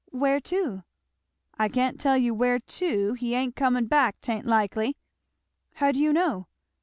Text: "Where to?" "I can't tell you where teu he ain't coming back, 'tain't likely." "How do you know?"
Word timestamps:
"Where 0.09 0.39
to?" 0.39 0.83
"I 1.59 1.69
can't 1.69 1.99
tell 1.99 2.17
you 2.17 2.33
where 2.33 2.57
teu 2.57 3.13
he 3.13 3.35
ain't 3.35 3.55
coming 3.55 3.85
back, 3.85 4.19
'tain't 4.19 4.47
likely." 4.47 4.97
"How 5.75 5.91
do 5.91 5.99
you 5.99 6.11
know?" 6.11 6.47